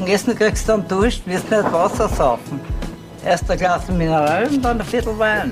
[0.00, 2.58] dem Essen kriegst du dann Dusch, wirst nicht Wasser saufen.
[3.24, 5.50] Erst ein Glas Mineral und dann ein Viertel Wein.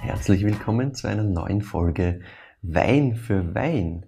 [0.00, 2.20] Herzlich willkommen zu einer neuen Folge
[2.62, 4.06] Wein für Wein.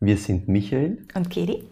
[0.00, 1.64] Wir sind Michael Und Katie?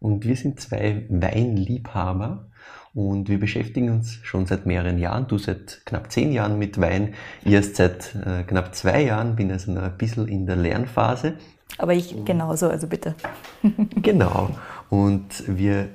[0.00, 2.48] und wir sind zwei Weinliebhaber
[2.92, 5.28] und wir beschäftigen uns schon seit mehreren Jahren.
[5.28, 7.14] Du seit knapp zehn Jahren mit Wein,
[7.44, 11.34] ich erst seit äh, knapp zwei Jahren, bin also noch ein bisschen in der Lernphase.
[11.76, 13.14] Aber ich genauso, also bitte.
[14.02, 14.50] Genau.
[14.90, 15.90] Und wir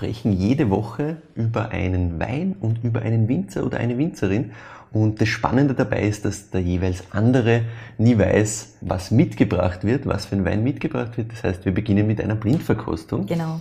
[0.00, 4.52] sprechen jede Woche über einen Wein und über einen Winzer oder eine Winzerin.
[4.92, 7.64] Und das Spannende dabei ist, dass der jeweils andere
[7.98, 11.32] nie weiß, was mitgebracht wird, was für ein Wein mitgebracht wird.
[11.32, 13.26] Das heißt, wir beginnen mit einer Blindverkostung.
[13.26, 13.60] Genau.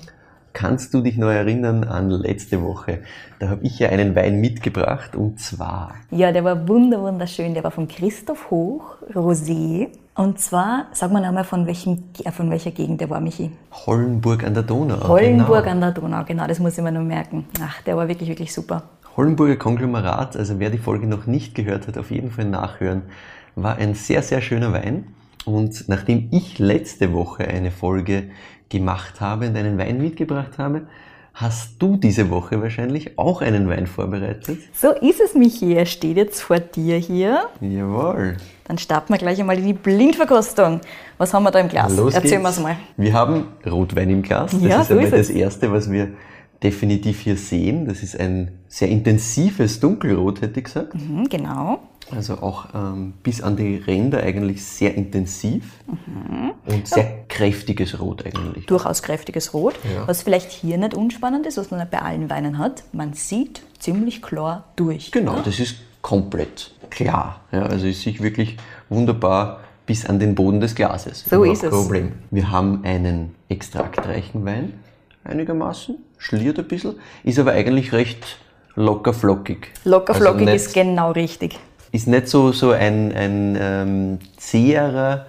[0.54, 3.00] Kannst du dich noch erinnern an letzte Woche?
[3.40, 7.54] Da habe ich ja einen Wein mitgebracht und zwar Ja, der war wunder wunderschön.
[7.54, 9.88] Der war von Christoph Hoch, Rosé.
[10.16, 13.52] Und zwar, sag mal einmal, von, welchem, äh, von welcher Gegend der war, Michi?
[13.72, 15.08] Hollenburg an der Donau.
[15.08, 15.72] Hollenburg Genau.
[15.72, 17.46] an der Donau, genau, das muss ich mir nur merken.
[17.64, 18.84] Ach, der war wirklich, wirklich super.
[19.16, 23.04] Hollenburger Konglomerat, also wer die Folge noch nicht gehört hat, auf jeden Fall nachhören,
[23.56, 25.08] war ein sehr, sehr schöner Wein.
[25.46, 28.30] Und nachdem ich letzte Woche eine Folge
[28.70, 30.84] gemacht habe und einen Wein mitgebracht habe,
[31.34, 34.60] hast du diese Woche wahrscheinlich auch einen Wein vorbereitet.
[34.74, 35.74] So ist es, Michi.
[35.74, 37.44] Er steht jetzt vor dir hier.
[37.62, 38.36] Jawohl.
[38.66, 40.82] Dann starten wir gleich einmal in die Blindverkostung.
[41.18, 41.96] Was haben wir da im Glas?
[41.96, 42.60] Los Erzähl geht's.
[42.60, 42.76] mal.
[42.98, 44.52] Wir haben Rotwein im Glas.
[44.52, 45.36] Das Ja, ist so einmal ist das.
[45.36, 46.10] Erste, was wir
[46.64, 47.86] definitiv hier sehen.
[47.88, 50.94] Das ist ein sehr intensives Dunkelrot, hätte ich gesagt.
[50.96, 51.80] Mhm, genau.
[52.12, 56.52] Also auch ähm, bis an die Ränder eigentlich sehr intensiv Mhm.
[56.66, 58.66] und sehr kräftiges Rot eigentlich.
[58.66, 59.76] Durchaus kräftiges Rot.
[59.96, 60.08] Ja.
[60.08, 62.84] Was vielleicht hier nicht unspannend ist, was man bei allen Weinen hat.
[62.94, 65.12] Man sieht ziemlich klar durch.
[65.12, 67.42] Genau, das ist komplett klar.
[67.52, 68.58] Ja, also ist sich wirklich
[68.90, 71.26] wunderbar bis an den Boden des Glases.
[71.30, 71.70] So ist es.
[71.70, 72.14] Problem.
[72.32, 74.74] Wir haben einen extraktreichen Wein,
[75.24, 78.38] einigermaßen, schliert ein bisschen, ist aber eigentlich recht
[78.76, 79.72] locker flockig.
[79.84, 81.60] Locker Also flockig nicht- ist genau richtig.
[81.92, 85.26] ist nicht so, so ein, ein ähm, zäherer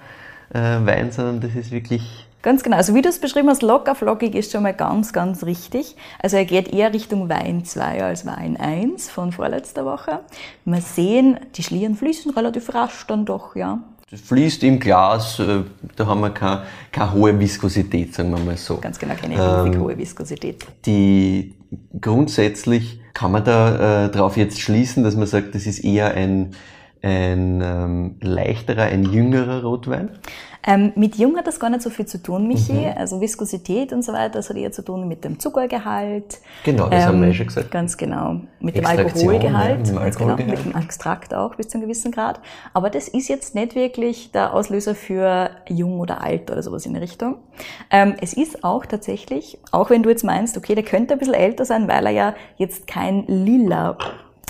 [0.53, 2.78] äh, Wein, sondern das ist wirklich Ganz genau.
[2.78, 5.95] Also wie du es beschrieben hast, locker flockig ist schon mal ganz, ganz richtig.
[6.22, 10.21] Also er geht eher Richtung Wein 2 als Wein 1 von vorletzter Woche.
[10.65, 13.81] Wir sehen, die Schlieren fließen relativ rasch dann doch, ja.
[14.10, 15.62] Das fließt im Glas, äh,
[15.94, 18.78] da haben wir keine, keine hohe Viskosität, sagen wir mal so.
[18.78, 20.66] Ganz genau, keine Ähm, hohe Viskosität.
[20.84, 21.54] Die
[22.00, 26.56] grundsätzlich kann man da äh, drauf jetzt schließen, dass man sagt, das ist eher ein,
[27.03, 30.11] ein ähm, leichterer, ein jüngerer Rotwein.
[30.66, 32.72] Ähm, mit Jung hat das gar nicht so viel zu tun, Michi.
[32.72, 32.93] Mhm.
[32.97, 36.39] Also Viskosität und so weiter, das hat eher zu tun mit dem Zuckergehalt.
[36.65, 37.71] Genau, das haben wir ja schon gesagt.
[37.71, 38.41] Ganz genau.
[38.60, 39.71] Mit dem Alkoholgehalt.
[39.71, 40.66] ja, mit dem ganz genau, Alkoholgehalt.
[40.66, 42.41] mit dem Extrakt auch bis zu einem gewissen Grad.
[42.75, 46.93] Aber das ist jetzt nicht wirklich der Auslöser für jung oder alt oder sowas in
[46.93, 47.37] die Richtung.
[47.91, 51.34] Ähm, es ist auch tatsächlich, auch wenn du jetzt meinst, okay, der könnte ein bisschen
[51.34, 53.97] älter sein, weil er ja jetzt kein lila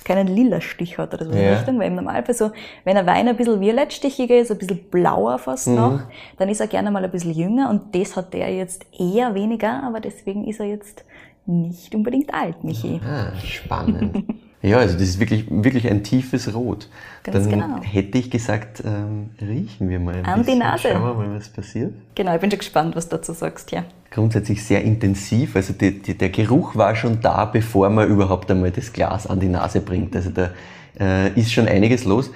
[0.05, 1.53] keinen lila Stich hat oder so in Ja.
[1.55, 2.51] Richtung, weil im Normalfall so,
[2.85, 5.75] wenn ein Wein ein bisschen violettstichiger ist, ein bisschen blauer fast Mhm.
[5.77, 6.01] noch,
[6.39, 9.83] dann ist er gerne mal ein bisschen jünger und das hat der jetzt eher weniger,
[9.83, 11.05] aber deswegen ist er jetzt
[11.47, 13.01] nicht unbedingt alt, Michi.
[13.05, 14.25] Ah, spannend.
[14.63, 16.89] ja, also das ist wirklich, wirklich ein tiefes Rot.
[17.23, 17.83] Ganz Dann genau.
[17.83, 20.59] hätte ich gesagt, ähm, riechen wir mal ein An die bisschen.
[20.59, 20.89] Nase.
[20.93, 21.95] Schauen wir mal, was passiert.
[22.15, 23.85] Genau, ich bin schon gespannt, was du dazu sagst, ja.
[24.11, 28.71] Grundsätzlich sehr intensiv, also die, die, der Geruch war schon da, bevor man überhaupt einmal
[28.71, 30.15] das Glas an die Nase bringt.
[30.17, 30.51] Also da
[30.99, 32.31] äh, ist schon einiges los.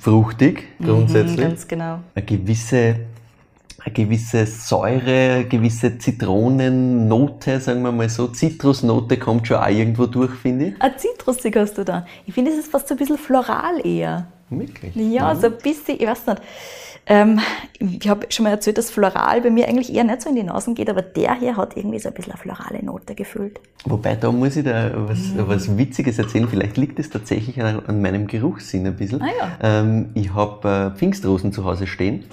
[0.00, 1.38] Fruchtig grundsätzlich.
[1.38, 2.00] Mhm, ganz genau.
[2.14, 2.96] eine gewisse,
[3.84, 8.28] eine gewisse Säure, eine gewisse Zitronennote, sagen wir mal so.
[8.28, 10.82] Zitrusnote kommt schon auch irgendwo durch, finde ich.
[10.82, 12.06] Ein Zitrusig hast du da.
[12.26, 14.26] Ich finde, es ist fast so ein bisschen floral eher.
[14.50, 14.94] Wirklich.
[14.94, 16.42] Ja, so ein bisschen, ich weiß nicht.
[17.08, 17.38] Ähm,
[17.78, 20.42] ich habe schon mal erzählt, dass Floral bei mir eigentlich eher nicht so in die
[20.42, 23.60] Nasen geht, aber der hier hat irgendwie so ein bisschen eine florale Note gefüllt.
[23.84, 25.46] Wobei, da muss ich da was, Mhm.
[25.46, 26.48] was Witziges erzählen.
[26.48, 29.22] Vielleicht liegt es tatsächlich an, an meinem Geruchssinn ein bisschen.
[29.22, 29.80] Ah ja.
[29.80, 32.24] ähm, ich habe äh, Pfingstrosen zu Hause stehen.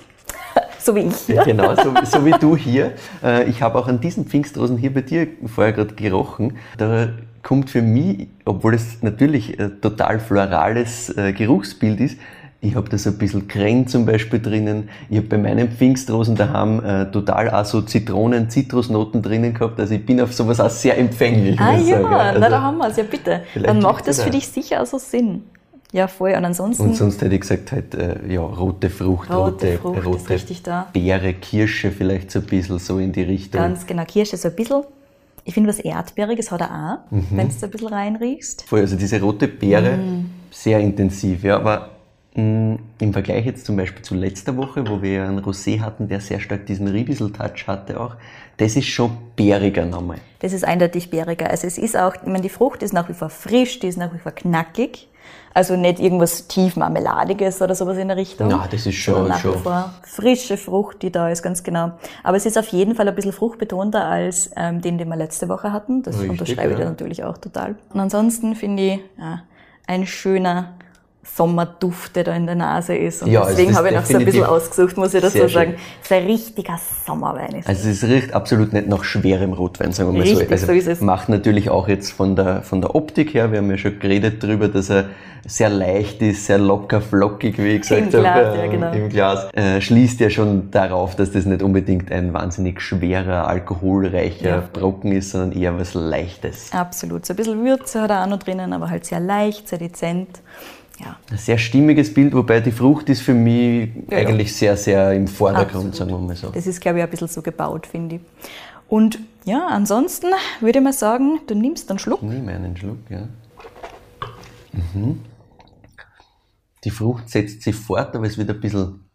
[0.80, 1.30] So wie ich.
[1.30, 1.46] Ja.
[1.46, 2.92] Genau, so, so wie du hier.
[3.24, 6.58] Äh, ich habe auch an diesen Pfingstrosen hier bei dir vorher gerade gerochen.
[6.78, 7.08] Da
[7.42, 12.18] kommt für mich, obwohl es natürlich ein total florales äh, Geruchsbild ist,
[12.64, 14.90] ich habe da so ein bisschen Kren zum Beispiel drinnen.
[15.10, 19.82] Ich habe bei meinen Pfingstrosen daheim äh, total auch so Zitronen, Zitrusnoten drinnen gehabt.
[19.82, 21.60] Also ich bin auf sowas auch sehr empfänglich.
[21.60, 21.98] Ah ja.
[21.98, 23.42] Also, na da haben wir es, ja bitte.
[23.62, 25.44] Dann macht das für dich sicher auch so Sinn.
[25.94, 26.32] Ja, voll.
[26.34, 30.06] Und ansonsten und sonst hätte ich gesagt, halt, äh, ja, rote Frucht, rote rote, Frucht
[30.30, 30.88] rote da.
[30.92, 33.62] Beere, Kirsche vielleicht so ein bisschen so in die Richtung.
[33.62, 34.82] Ganz genau, Kirsche so ein bisschen.
[35.46, 37.28] Ich finde, was Erdbeeriges hat er auch, Mhm.
[37.32, 38.64] wenn du ein bisschen reinriechst.
[38.64, 40.26] Voll, also diese rote Beere, Mm.
[40.52, 41.90] sehr intensiv, ja, aber
[42.36, 46.20] mh, im Vergleich jetzt zum Beispiel zu letzter Woche, wo wir einen Rosé hatten, der
[46.22, 48.16] sehr stark diesen Riebisel-Touch hatte auch,
[48.58, 50.18] das ist schon bäriger nochmal.
[50.40, 51.52] Das ist eindeutig bäriger.
[51.52, 53.98] Also es ist auch, ich meine, die Frucht ist nach wie vor frisch, die ist
[53.98, 55.08] nach wie vor knackig.
[55.56, 58.48] Also nicht irgendwas tief Marmeladiges oder sowas in der Richtung.
[58.48, 61.92] Na, das ist schon- nach schon- vor frische Frucht, die da ist, ganz genau.
[62.24, 65.50] Aber es ist auf jeden Fall ein bisschen fruchtbetonter als ähm, den, den wir letzte
[65.50, 66.02] Woche hatten.
[66.02, 66.86] Das Richtig, unterschreibe ich ja.
[66.86, 67.76] dir natürlich auch total.
[67.94, 69.42] Und ansonsten finde ich, ja,
[69.86, 70.74] ein schöner
[71.26, 73.24] Sommerduft, der da in der Nase ist.
[73.24, 75.34] Und Ja, also deswegen das habe ich noch so ein bisschen ausgesucht, muss ich dazu
[75.38, 75.62] sehr schön.
[75.72, 75.76] sagen.
[76.02, 77.68] So ein richtiger Sommerwein ist.
[77.68, 80.52] Also es riecht absolut nicht nach schwerem Rotwein, sagen wir mal Richtig, so.
[80.54, 81.02] Also so ist es.
[81.02, 84.44] Macht natürlich auch jetzt von der, von der Optik her, wir haben ja schon geredet
[84.44, 85.06] darüber, dass er
[85.46, 88.92] sehr leicht ist, sehr locker, flockig, wie ich gesagt Im habe, Glas, äh, ja, genau.
[88.94, 89.48] im Glas.
[89.54, 94.64] Äh, schließt ja schon darauf, dass das nicht unbedingt ein wahnsinnig schwerer, alkoholreicher Ja.
[94.72, 96.70] Brocken ist, sondern eher was Leichtes.
[96.72, 97.26] Absolut.
[97.26, 100.30] So ein bisschen Würze hat er auch noch drinnen, aber halt sehr leicht, sehr dezent.
[101.04, 104.28] Ja, Ein sehr stimmiges Bild, wobei die Frucht ist für mich Ja, ja.
[104.28, 105.96] eigentlich sehr, sehr im Vordergrund, Absolut.
[105.96, 106.50] sagen wir mal so.
[106.50, 108.22] das ist, glaube ich, ein bisschen so gebaut, finde ich.
[108.88, 110.28] Und ja, ansonsten
[110.62, 112.22] würde ich mal sagen, du nimmst einen Schluck.
[112.24, 113.28] Nimm einen Schluck, ja.
[114.72, 115.20] Mhm.
[116.84, 119.06] Die Frucht setzt sich fort, aber es wird ein bisschen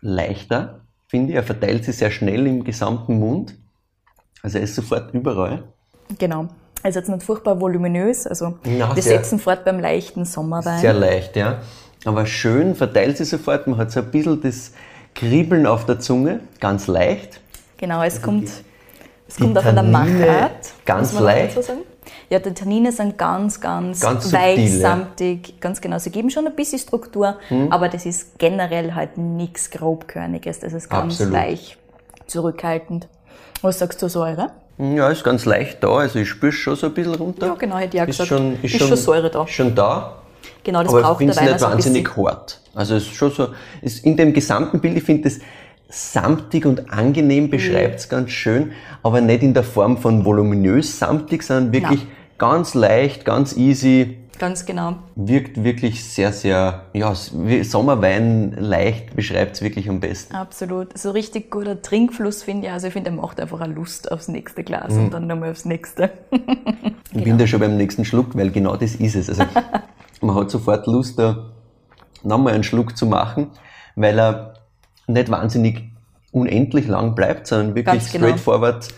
[0.00, 1.36] leichter, finde ich.
[1.36, 3.54] Er verteilt sich sehr schnell im gesamten Mund.
[4.42, 5.64] Also er ist sofort überall.
[6.18, 6.48] Genau.
[6.88, 8.26] Also jetzt nicht furchtbar voluminös.
[8.26, 10.80] Also Na, wir setzen fort beim leichten Sommerwein.
[10.80, 11.58] Sehr leicht, ja.
[12.06, 13.66] Aber schön verteilt sich sofort.
[13.66, 14.72] Man hat so ein bisschen das
[15.14, 17.40] Kribbeln auf der Zunge, ganz leicht.
[17.76, 18.48] Genau, es kommt,
[19.28, 20.72] es kommt auch von der Machart.
[20.86, 21.58] ganz leicht.
[22.30, 24.78] Ja, die Tannine sind ganz, ganz, Ganz weich, ja.
[24.80, 25.98] samtig, ganz genau.
[25.98, 27.70] Sie geben schon ein bisschen Struktur, Hm.
[27.70, 30.60] aber das ist generell halt nichts grobkörniges.
[30.60, 31.34] Das ist ganz Absolut.
[31.34, 31.76] weich,
[32.26, 33.08] zurückhaltend.
[33.60, 34.52] Was sagst du, Säure?
[34.78, 35.88] Ja, ist ganz leicht da.
[35.96, 37.46] Also ich spüre schon so ein bisschen runter.
[37.48, 38.28] Ja, genau, hätte ich auch ist gesagt.
[38.28, 39.42] schon, Ist schon Säure da.
[39.42, 40.16] Ist schon da.
[40.62, 42.60] Genau, das aber ich braucht finde der es Wein nicht also wahnsinnig hart.
[42.74, 43.48] Also es ist schon so,
[43.82, 45.40] ist in dem gesamten Bild, ich finde das
[45.88, 46.90] samtig und Mhm.
[46.90, 48.72] angenehm beschreibt es ganz schön,
[49.02, 52.08] aber nicht in der Form von voluminös samtig, sondern wirklich Nein.
[52.38, 54.18] Ganz leicht, ganz easy.
[54.38, 54.94] Ganz genau.
[55.16, 57.12] Wirkt wirklich sehr, sehr, ja,
[57.64, 60.34] Sommerwein leicht beschreibt es wirklich am besten.
[60.34, 60.96] Absolut.
[60.96, 62.72] So richtig guter Trinkfluss finde ich.
[62.72, 65.04] Also ich finde, er macht einfach eine Lust aufs nächste Glas Mhm.
[65.06, 66.10] und dann nochmal aufs nächste.
[67.12, 69.28] Ich bin da schon beim nächsten Schluck, weil genau das ist es.
[69.28, 69.44] Also
[70.20, 71.46] man hat sofort Lust, da
[72.22, 73.48] nochmal einen Schluck zu machen,
[73.96, 74.54] weil er
[75.08, 75.90] nicht wahnsinnig
[76.30, 78.26] unendlich lang bleibt, sondern wirklich Ganz genau.
[78.26, 78.88] straightforward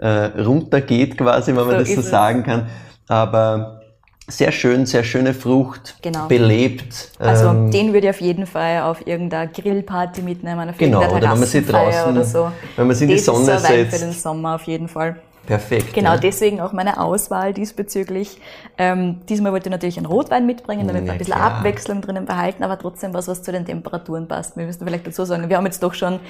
[0.00, 0.08] äh,
[0.42, 2.10] runtergeht quasi, wenn man So das so ist es.
[2.10, 2.66] sagen kann.
[3.10, 3.80] Aber
[4.28, 6.28] sehr schön, sehr schöne Frucht, Genau.
[6.28, 7.10] belebt.
[7.18, 11.24] Also ähm, den würde ich auf jeden Fall auf irgendeine Grillparty mitnehmen, auf Genau, irgendeine
[11.24, 12.52] oder wenn man Terrassenfeier draußen- oder so.
[12.76, 13.92] wenn man sich in die das Sonne ist so setzt.
[13.98, 15.16] für den Sommer auf jeden Fall.
[15.44, 15.92] perfekt.
[15.94, 16.16] Genau, ja.
[16.18, 18.38] deswegen auch meine Auswahl diesbezüglich.
[18.78, 21.54] Ähm, diesmal wollte ich natürlich einen Rotwein mitbringen, damit wir Ja, ein bisschen klar.
[21.56, 24.56] Abwechslung drinnen behalten, aber trotzdem was, was zu den Temperaturen passt.
[24.56, 26.20] Wir müssen vielleicht dazu sagen, wir haben jetzt doch schon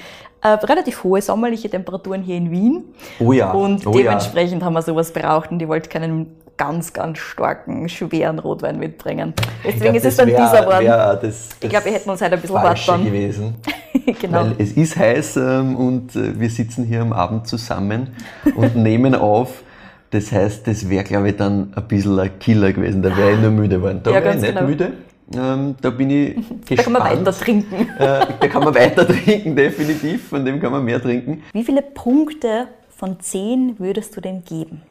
[0.41, 2.83] äh, relativ hohe sommerliche Temperaturen hier in Wien.
[3.19, 4.05] Oh ja, Und oh ja.
[4.05, 9.33] dementsprechend haben wir sowas braucht und ich wollte keinen ganz, ganz starken, schweren Rotwein mitbringen.
[9.65, 10.85] Deswegen ist es dann dieser geworden.
[11.21, 13.03] Das, Ich glaube, wir hätten uns heute ein bisschen dann.
[13.03, 13.55] gewesen.
[14.21, 14.41] genau.
[14.41, 18.09] Weil es ist heiß ähm, und äh, wir sitzen hier am Abend zusammen
[18.55, 19.63] und nehmen auf.
[20.11, 23.01] Das heißt, das wäre, glaube ich, dann ein bisschen ein Killer gewesen.
[23.01, 24.01] Da wäre ich nur müde geworden.
[24.03, 24.67] Da Ja, wäre ich nicht genau.
[24.67, 24.91] müde.
[25.33, 26.67] Ähm, da bin ich gespannt.
[26.77, 27.75] Da kann man weiter trinken.
[27.97, 30.27] Äh, da kann man weiter trinken, definitiv.
[30.27, 31.41] Von dem kann man mehr trinken.
[31.53, 34.83] Wie viele Punkte von 10 würdest du denn geben?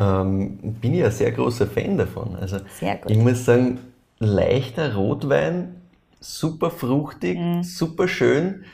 [0.00, 2.36] Ähm, bin ich ein sehr großer Fan davon.
[2.40, 2.58] Also
[3.06, 3.78] ich muss sagen,
[4.20, 5.74] leichter Rotwein,
[6.20, 7.62] super fruchtig, Mhm.
[7.64, 8.64] super schön,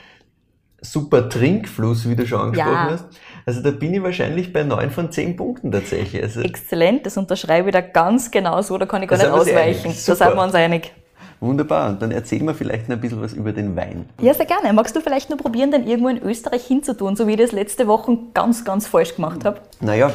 [0.81, 2.89] super Trinkfluss, wie du schon angesprochen Ja.
[2.91, 3.05] hast.
[3.45, 6.21] Also da bin ich wahrscheinlich bei 9 von 10 Punkten tatsächlich.
[6.21, 9.83] Also Exzellent, das unterschreibe ich da ganz genau so, da kann ich gar nicht ausweichen.
[10.05, 10.91] Da sind wir uns einig.
[11.39, 11.89] wunderbar.
[11.89, 14.05] Und dann erzähl mir vielleicht noch ein bisschen was über den Wein.
[14.21, 14.71] Ja, sehr gerne.
[14.73, 17.87] Magst du vielleicht nur probieren, den irgendwo in Österreich hinzutun, so wie ich das letzte
[17.87, 19.59] Woche ganz, ganz falsch gemacht habe?
[19.81, 20.11] Naja,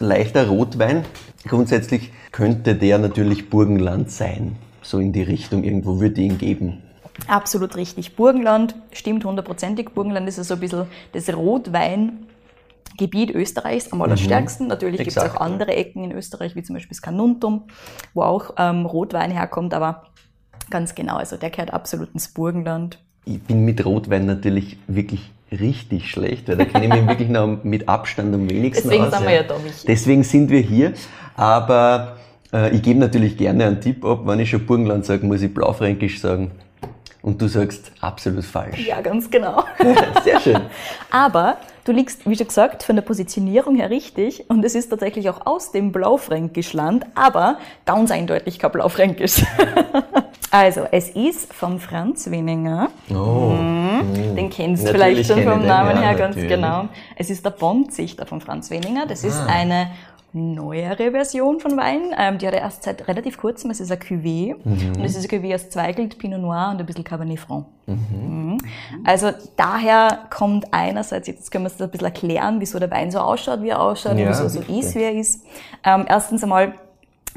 [0.00, 1.04] leichter Rotwein.
[1.46, 4.56] Grundsätzlich könnte der natürlich Burgenland sein.
[4.82, 6.82] So in die Richtung, irgendwo würde ich ihn geben.
[7.26, 8.16] Absolut richtig.
[8.16, 9.90] Burgenland stimmt hundertprozentig.
[9.90, 14.66] Burgenland ist ja so ein bisschen das Rotweingebiet Österreichs am allerstärksten.
[14.68, 15.30] Natürlich gibt es Mhm.
[15.30, 17.64] Auch andere Ecken in Österreich, wie zum Beispiel das Kanuntum,
[18.14, 20.06] wo auch ähm, Rotwein herkommt, aber
[20.70, 22.98] ganz genau, also der gehört absolut ins Burgenland.
[23.26, 27.62] Ich bin mit Rotwein natürlich wirklich richtig schlecht, weil da kenne ich mich wirklich noch
[27.62, 29.14] mit Abstand am wenigsten Deswegen aus.
[29.16, 29.86] sind wir ja da, Michi.
[29.86, 30.92] Deswegen sind wir hier.
[31.36, 32.16] Aber
[32.52, 34.20] äh, ich gebe natürlich gerne einen Tipp ab.
[34.24, 36.52] Wenn ich schon Burgenland sage, muss ich Blaufränkisch sagen.
[37.22, 38.86] Und du sagst absolut falsch.
[38.86, 39.64] Ja, ganz genau.
[40.24, 40.60] Sehr schön.
[41.10, 45.28] Aber du liegst, wie schon gesagt, von der Positionierung her richtig und es ist tatsächlich
[45.28, 49.44] auch aus dem Blaufränkischland, aber ganz eindeutig kein Blaufränkisch.
[50.52, 52.88] Also, es ist vom Franz Weninger.
[53.08, 53.54] Oh.
[54.02, 54.36] Mhm.
[54.36, 56.56] Den kennst du vielleicht schon vom den, Namen ja, her, ganz natürlich.
[56.56, 56.88] genau.
[57.16, 59.06] Es ist der Bondzichter von Franz Weninger.
[59.06, 59.46] Das ist Ah.
[59.46, 59.90] eine
[60.32, 62.14] neuere Version von Wein.
[62.16, 63.70] Ähm, die hat er erst seit relativ kurzem.
[63.70, 64.54] Es ist ein Cuvée.
[64.62, 64.92] Mhm.
[64.96, 67.66] Und es ist ein Cuvée aus Zweigelt, Pinot Noir und ein bisschen Cabernet Franc.
[67.86, 68.58] Mhm.
[69.04, 73.18] Also daher kommt einerseits, jetzt können wir es ein bisschen erklären, wieso der Wein so
[73.18, 75.44] ausschaut, wie er ausschaut Ja, und wieso so ist, wie er ist.
[75.84, 76.74] Ähm, erstens einmal,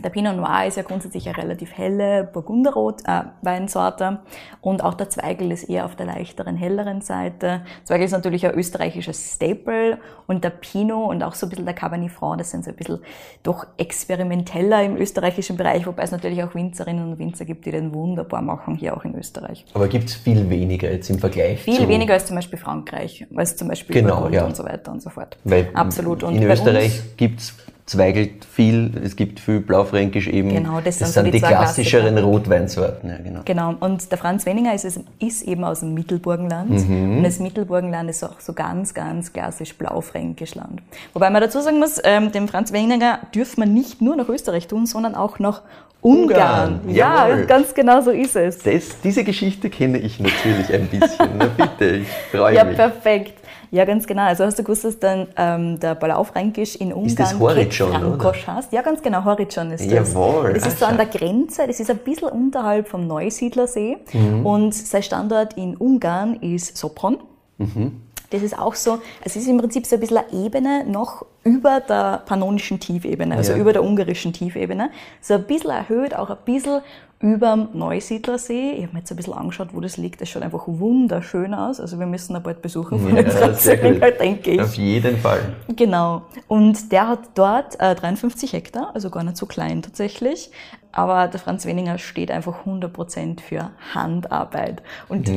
[0.01, 4.19] der Pinot Noir ist ja grundsätzlich eine relativ helle Burgunderrot-Weinsorte
[4.61, 7.61] und auch der Zweigel ist eher auf der leichteren, helleren Seite.
[7.83, 11.75] Zweigel ist natürlich ein österreichisches Staple und der Pinot und auch so ein bisschen der
[11.75, 12.99] Cabernet Franc, das sind so ein bisschen
[13.43, 17.93] doch experimenteller im österreichischen Bereich, wobei es natürlich auch Winzerinnen und Winzer gibt, die den
[17.93, 19.65] wunderbar machen, hier auch in Österreich.
[19.73, 23.55] Aber gibt es viel weniger jetzt im Vergleich Viel weniger als zum Beispiel Frankreich, als
[23.55, 24.45] zum Beispiel Genau, Burgund ja.
[24.45, 25.37] und so weiter und so fort.
[25.43, 26.23] Weil Absolut.
[26.23, 27.53] Und in Österreich gibt es
[27.85, 30.49] Zweigelt viel, es gibt viel Blaufränkisch eben.
[30.49, 32.27] Genau, das sind das so sind die die zwei klassischeren Klassiker.
[32.27, 33.09] Rotweinsorten.
[33.09, 33.41] Ja, genau.
[33.43, 34.85] Genau, und der Franz Weninger ist,
[35.19, 36.69] ist eben aus dem Mittelburgenland.
[36.87, 37.17] Mhm.
[37.17, 40.81] Und das Mittelburgenland ist auch so ganz, ganz klassisch blaufränkisch Land.
[41.13, 44.67] Wobei man dazu sagen muss, ähm, dem Franz Weninger dürfen man nicht nur nach Österreich
[44.67, 45.61] tun, sondern auch nach
[46.01, 46.79] Ungarn.
[46.83, 47.45] Ungarn, Ja, jawohl.
[47.45, 48.59] ganz genau so ist es.
[48.59, 51.29] Das, diese Geschichte kenne ich natürlich ein bisschen.
[51.37, 52.75] Na bitte, ich freue Ja, mich.
[52.75, 53.39] perfekt.
[53.73, 54.21] Ja, ganz genau.
[54.21, 58.45] Also hast du gewusst, dass dann ähm, der Blaufränkisch in Ungarn Ist das Horizon, Frankosch
[58.45, 58.71] heißt?
[58.71, 59.91] Ja, ganz genau, Horizon ist das.
[60.13, 60.53] Jawohl.
[60.53, 61.07] Das ist so an der.
[61.07, 64.45] Grenze, das ist ein bisschen unterhalb vom Neusiedlersee Mhm.
[64.45, 67.17] und sein Standort in Ungarn ist Sopron.
[67.57, 67.99] Mhm.
[68.29, 71.79] Das ist auch so, es ist im Prinzip so ein bisschen eine Ebene noch über
[71.81, 73.57] der pannonischen Tiefebene, also Ja.
[73.57, 74.91] über der ungarischen Tiefebene.
[75.19, 76.81] So ein bisschen erhöht, auch ein bisschen
[77.23, 78.73] über dem Neusiedlersee.
[78.73, 80.19] Ich habe mir jetzt ein bisschen angeschaut, wo das liegt.
[80.19, 81.79] Das schaut einfach wunderschön aus.
[81.79, 84.19] Also wir müssen ihn bald besuchen von Ja, gut.
[84.19, 84.61] denke ich.
[84.61, 85.39] Auf jeden Fall.
[85.73, 86.23] Genau.
[86.49, 90.51] Und der hat dort äh, 53 Hektar, also gar nicht so klein tatsächlich.
[90.95, 94.83] Aber der Franz Weninger steht einfach 100% für Handarbeit.
[95.09, 95.27] Und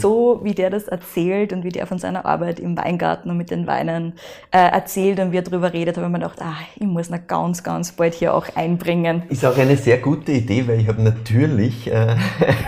[0.00, 3.50] so wie der das erzählt und wie der von seiner Arbeit im Weingarten und mit
[3.50, 4.12] den Weinen
[4.50, 7.18] äh, erzählt und wie er darüber redet, habe ich mir gedacht, ah, ich muss ihn
[7.26, 9.22] ganz, ganz bald hier auch einbringen.
[9.30, 11.90] Ist auch eine sehr gute Idee, weil ich habe natürlich äh,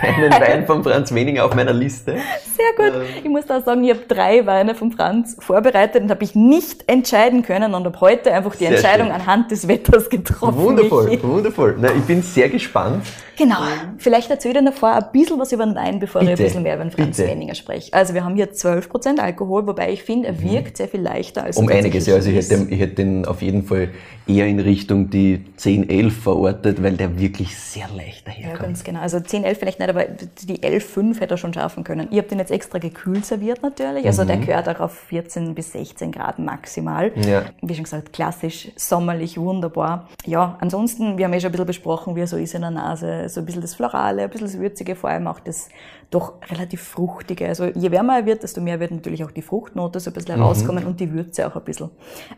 [0.01, 2.15] einen Wein von Franz Weninger auf meiner Liste.
[2.15, 3.01] Sehr gut.
[3.23, 6.89] Ich muss da sagen, ich habe drei Weine von Franz vorbereitet und habe ich nicht
[6.89, 9.15] entscheiden können und habe heute einfach die Sehr Entscheidung schön.
[9.15, 10.57] anhand des Wetters getroffen.
[10.57, 11.75] Wundervoll, wundervoll.
[11.79, 13.03] Na, ich bin sehr gespannt.
[13.37, 13.57] Genau.
[13.97, 16.45] Vielleicht erzähle ich dir davor ein bisschen was über den Wein, bevor ich Bitte, ein
[16.45, 17.29] bisschen mehr über den Franz bitte.
[17.29, 17.91] Weninger spreche.
[17.93, 21.57] Also wir haben hier 12% Alkohol, wobei ich finde, er wirkt sehr viel leichter als
[21.57, 21.63] Mhm.
[21.65, 22.15] Um einiges, ja.
[22.15, 23.89] Also ich hätte, ich hätte den auf jeden Fall
[24.35, 28.59] eher in Richtung die 10, 11 verortet, weil der wirklich sehr leicht Ja, daherkommt.
[28.61, 28.99] ganz genau.
[29.01, 32.07] Also 10, 11 vielleicht nicht, aber die 11, 5 hätte er schon schaffen können.
[32.11, 34.05] Ich habe den jetzt extra gekühlt serviert natürlich.
[34.05, 37.11] Also der gehört auch auf 14 bis 16 Grad maximal.
[37.15, 37.23] Mhm.
[37.23, 37.43] Ja.
[37.61, 40.07] Wie schon gesagt, klassisch, sommerlich, wunderbar.
[40.25, 42.71] Ja, ansonsten, wir haben eh schon ein bisschen besprochen, wie er so ist in der
[42.71, 43.27] Nase.
[43.29, 45.69] So ein bisschen das Florale, ein bisschen das Würzige, vor allem auch das
[46.11, 47.47] doch relativ Fruchtige.
[47.47, 50.35] Also je wärmer er wird, desto mehr wird natürlich auch die Fruchtnote so ein bisschen
[50.35, 51.89] herauskommen und die Würze auch ein bisschen.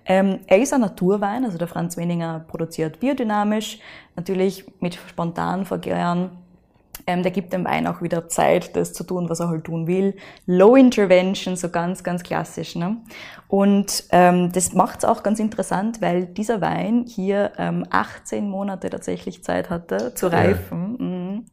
[0.06, 3.80] Ähm, er ist ein Naturwein, also der Franz Weninger produziert biodynamisch,
[4.16, 6.30] natürlich mit spontan Vergären.
[7.08, 9.88] Ähm, der gibt dem Wein auch wieder Zeit, das zu tun, was er halt tun
[9.88, 10.16] will.
[10.46, 12.76] Low Intervention, so ganz, ganz klassisch.
[12.76, 12.98] Ne?
[13.48, 18.90] Und ähm, das macht es auch ganz interessant, weil dieser Wein hier ähm, 18 Monate
[18.90, 20.92] tatsächlich Zeit hatte zu reifen.
[20.92, 20.98] Mhm.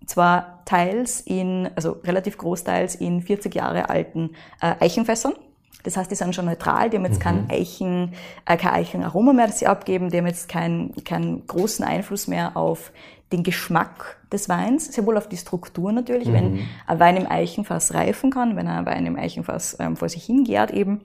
[0.07, 4.31] Zwar teils in, also relativ großteils in 40 Jahre alten
[4.61, 5.35] äh, Eichenfässern.
[5.83, 8.13] Das heißt, die sind schon neutral, die haben jetzt kein Eichen,
[8.45, 12.57] äh, kein Eichenaroma mehr, das sie abgeben, die haben jetzt keinen, keinen großen Einfluss mehr
[12.57, 12.93] auf
[13.33, 17.95] den Geschmack des Weins, sehr wohl auf die Struktur natürlich, wenn ein Wein im Eichenfass
[17.95, 21.01] reifen kann, wenn ein Wein im Eichenfass ähm, vor sich hingärt eben,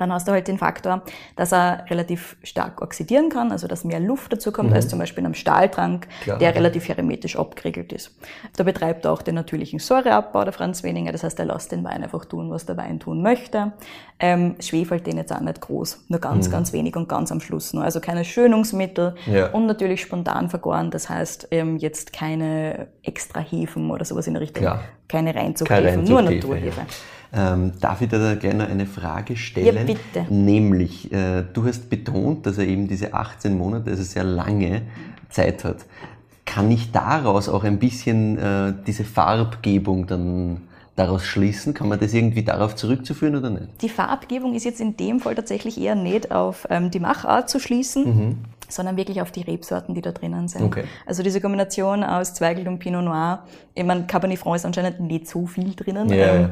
[0.00, 1.02] dann hast du halt den Faktor,
[1.36, 5.20] dass er relativ stark oxidieren kann, also dass mehr Luft dazu kommt, als zum Beispiel
[5.20, 6.38] in einem Stahltrank, Klar.
[6.38, 8.16] der relativ hermetisch abgeriegelt ist.
[8.56, 11.84] Da betreibt er auch den natürlichen Säureabbau, der Franz Weninger, das heißt, er lässt den
[11.84, 13.72] Wein einfach tun, was der Wein tun möchte.
[14.18, 17.72] Ähm, schwefelt den jetzt auch nicht groß, nur ganz, ganz wenig und ganz am Schluss
[17.72, 17.84] nur.
[17.84, 19.50] Also keine Schönungsmittel Ja.
[19.50, 24.42] und natürlich spontan vergoren, das heißt ähm, jetzt keine extra Hefen oder sowas in der
[24.42, 24.80] Richtung, Klar.
[25.08, 26.80] keine Reinzuchthefen, Keine nur Reinzuchthefe, Naturhefe.
[27.32, 29.76] Ähm, darf ich dir da gerne eine Frage stellen?
[29.76, 30.32] Ja, bitte.
[30.32, 34.82] Nämlich, äh, du hast betont, dass er eben diese 18 Monate, also sehr lange
[35.28, 35.86] Zeit hat.
[36.44, 40.62] Kann ich daraus auch ein bisschen äh, diese Farbgebung dann
[40.96, 41.72] daraus schließen?
[41.72, 43.80] Kann man das irgendwie darauf zurückzuführen oder nicht?
[43.80, 47.60] Die Farbgebung ist jetzt in dem Fall tatsächlich eher nicht auf ähm, die Machart zu
[47.60, 50.62] schließen, sondern wirklich auf die Rebsorten, die da drinnen sind.
[50.62, 50.84] Okay.
[51.06, 53.44] Also diese Kombination aus Zweigelt und Pinot Noir,
[53.74, 56.08] ich meine, Cabernet Franc ist anscheinend nicht so viel drinnen.
[56.08, 56.50] Ja, Ähm.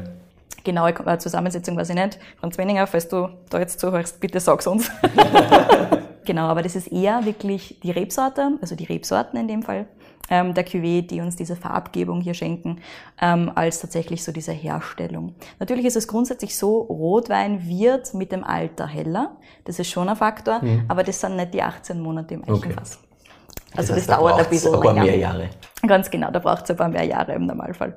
[0.63, 2.19] Genaue äh, Zusammensetzung weiß ich nicht.
[2.39, 4.91] Franz Weninger, falls du da jetzt zuhörst, bitte sag's uns.
[6.25, 9.87] genau, aber das ist eher wirklich die Rebsorte, also die Rebsorten in dem Fall,
[10.29, 12.81] ähm, der Cuvée, die uns diese Farbgebung hier schenken,
[13.21, 15.35] ähm, als tatsächlich so diese Herstellung.
[15.59, 19.37] Natürlich ist es grundsätzlich so, Rotwein wird mit dem Alter heller.
[19.65, 20.85] Das ist schon ein Faktor, mhm.
[20.87, 22.99] aber das sind nicht die 18 Monate im Eichenfass.
[23.01, 23.09] Okay.
[23.75, 25.49] Also das, heißt, das dauert ein bisschen ein paar mehr Jahre.
[25.87, 27.95] Ganz genau, da braucht es ein paar mehr Jahre im Normalfall.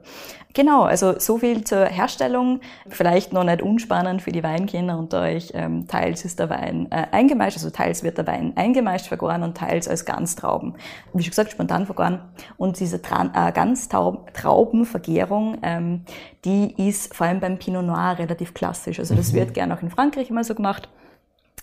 [0.54, 2.60] Genau, also so viel zur Herstellung.
[2.88, 5.50] Vielleicht noch nicht unspannend für die Weinkenner unter euch.
[5.54, 9.56] Ähm, teils ist der Wein äh, eingemeischt, also teils wird der Wein eingemeischt vergoren und
[9.56, 10.74] teils als Ganztrauben.
[11.12, 12.20] Wie schon gesagt, spontan vergoren.
[12.56, 16.04] Und diese Tra äh, Ganztraubenvergärung, ähm,
[16.44, 19.00] die ist vor allem beim Pinot Noir relativ klassisch.
[19.00, 19.36] Also das mhm.
[19.36, 20.88] wird gern auch in Frankreich immer so gemacht.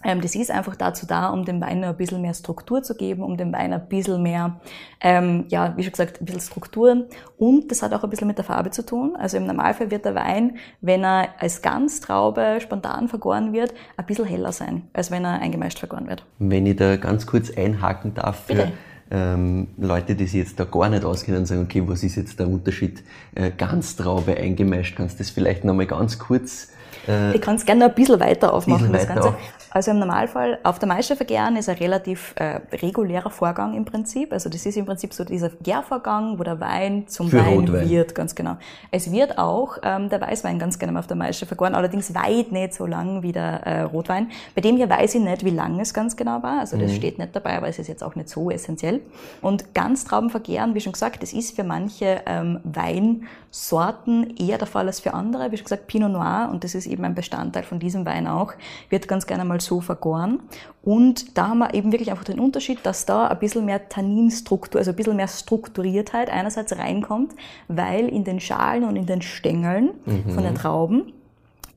[0.04, 3.22] Ähm, das ist einfach dazu da, um dem Wein ein bisschen mehr Struktur zu geben,
[3.22, 4.60] um dem Wein ein bisschen mehr,
[5.02, 7.06] ähm, ja, wie schon gesagt, ein bisschen Strukturen.
[7.38, 9.16] Und das hat auch ein bisschen mit der Farbe zu tun.
[9.18, 14.26] Also im Normalfall wird der Wein, wenn er als Ganztraube spontan vergoren wird, ein bisschen
[14.26, 16.26] heller sein, als wenn er eingemeischt vergoren wird.
[16.40, 18.72] Wenn ich da ganz kurz einhaken darf für
[19.12, 22.40] ähm, Leute, die sich jetzt da gar nicht auskennen und sagen, okay, was ist jetzt
[22.40, 23.04] der Unterschied
[23.36, 24.96] äh, Ganztraube eingemeischt?
[24.96, 26.70] Kannst du das vielleicht nochmal ganz kurz
[27.08, 29.30] äh, ich kann es gerne noch ein bisschen weiter aufmachen, bisschen das Ganze.
[29.30, 29.36] Auf.
[29.72, 34.34] Also im Normalfall, auf der Maische vergären ist ein relativ äh, regulärer Vorgang im Prinzip.
[34.34, 37.90] Also das ist im Prinzip so dieser Gärvorgang, wo der Wein zum Für Wein Rotwein.
[37.90, 38.58] wird, ganz genau.
[38.92, 42.52] Es wird auch ähm, der Weißwein ganz gerne mal auf der Maische vergoren, allerdings weit
[42.52, 44.32] nicht so lang wie der äh, Rotwein.
[44.56, 46.60] Bei dem hier weiß ich nicht, wie lang es ganz genau war.
[46.60, 46.96] Also das mhm.
[46.96, 49.02] steht nicht dabei, aber es ist jetzt auch nicht so essentiell.
[49.42, 54.88] Und Ganztrauben vergären, wie schon gesagt, das ist für manche ähm, Weinsorten eher der Fall
[54.88, 55.52] als für andere.
[55.52, 58.54] Wie schon gesagt, Pinot Noir, und das ist eben ein Bestandteil von diesem Wein auch,
[58.90, 60.40] wird ganz gerne mal so vergoren.
[60.82, 64.80] Und da haben wir eben wirklich einfach den Unterschied, dass da ein bisschen mehr Tanninstruktur,
[64.80, 67.34] also ein bisschen mehr Strukturiertheit einerseits reinkommt,
[67.68, 70.32] weil in den Schalen und in den Stängeln mhm.
[70.32, 71.14] von den Trauben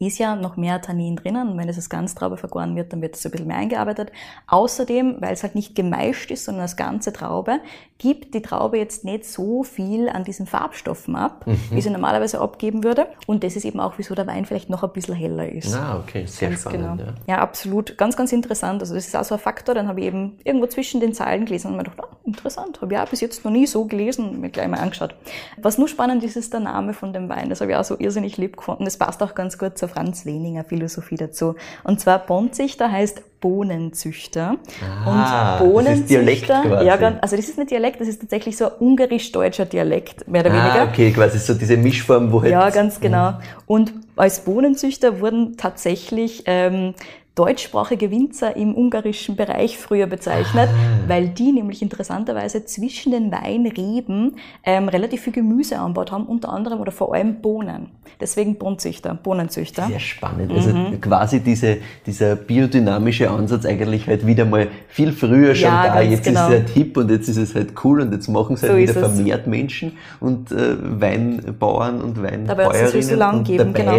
[0.09, 1.51] ist ja noch mehr Tannin drinnen.
[1.51, 4.13] Und wenn es als Ganztraube vergoren wird, dann wird es ein bisschen mehr eingearbeitet.
[4.47, 7.61] Außerdem, weil es halt nicht gemeischt ist, sondern als ganze Traube,
[8.03, 11.61] gibt die Traube jetzt nicht so viel an diesen Farbstoffen ab, mhm.
[11.71, 13.07] wie sie normalerweise abgeben würde.
[13.27, 15.73] Und das ist eben auch, wieso der Wein vielleicht noch ein bisschen heller ist.
[15.73, 16.99] Ah, okay, sehr ganz spannend.
[16.99, 17.11] Genau.
[17.29, 17.35] Ja.
[17.35, 17.39] ja.
[17.39, 17.97] absolut.
[17.97, 18.83] Ganz, ganz interessant.
[18.83, 19.77] Also das ist auch so ein Faktor.
[19.77, 22.93] Dann habe ich eben irgendwo zwischen den Zeilen gelesen und mir gedacht, oh, interessant, habe
[22.93, 25.15] ich auch bis jetzt noch nie so gelesen und mir gleich mal angeschaut.
[25.59, 27.51] Was nur spannend ist, ist der Name von dem Wein.
[27.51, 28.85] Das habe ich auch so irrsinnig lieb gefunden.
[28.85, 31.55] Das passt auch ganz gut zur Franz Weninger Philosophie dazu.
[31.85, 34.57] Und zwar Bonzüchter heißt Bohnenzüchter.
[35.05, 38.73] Ah, und Bohnenzüchter, das ja, also das ist nicht Dialekt, das ist tatsächlich so ein
[38.79, 40.89] ungarisch-deutscher Dialekt, mehr oder ah, weniger.
[40.89, 42.53] okay, quasi so diese Mischform, wo halt.
[42.53, 43.35] Ja, ganz genau.
[43.67, 46.95] Und als Bohnenzüchter wurden tatsächlich ähm,
[47.35, 51.09] deutschsprachige Winzer im ungarischen Bereich früher bezeichnet, ah.
[51.09, 56.81] weil die nämlich interessanterweise zwischen den Weinreben ähm, relativ viel Gemüse anbaut haben, unter anderem
[56.81, 57.89] oder vor allem Bohnen.
[58.21, 59.87] Deswegen Bohnenzüchter, Bohnenzüchter.
[59.87, 60.53] Sehr spannend.
[60.53, 61.01] Also mhm.
[61.01, 66.01] quasi diese, dieser biodynamische Ansatz eigentlich halt wieder mal viel früher schon ja, da.
[66.03, 66.41] Jetzt genau.
[66.41, 68.73] ist es halt hip und jetzt ist es halt cool und jetzt machen es halt
[68.73, 72.47] so wieder vermehrt Menschen und äh, Weinbauern und Weinbäuerinnen.
[72.47, 73.99] Dabei hat es so lang geben, genau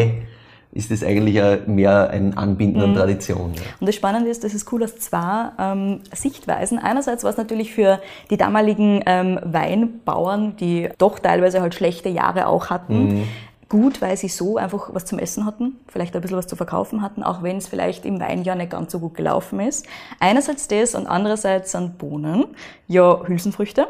[0.73, 2.95] ist es eigentlich mehr ein Anbinden an mhm.
[2.95, 3.53] Tradition.
[3.53, 3.61] Ja.
[3.79, 6.79] Und das Spannende ist, das ist cool aus zwei ähm, Sichtweisen.
[6.79, 12.47] Einerseits war es natürlich für die damaligen ähm, Weinbauern, die doch teilweise halt schlechte Jahre
[12.47, 13.23] auch hatten, mhm.
[13.69, 17.03] gut, weil sie so einfach was zum Essen hatten, vielleicht ein bisschen was zu verkaufen
[17.03, 19.85] hatten, auch wenn es vielleicht im Weinjahr nicht ganz so gut gelaufen ist.
[20.19, 22.45] Einerseits das und andererseits sind Bohnen,
[22.87, 23.87] ja Hülsenfrüchte.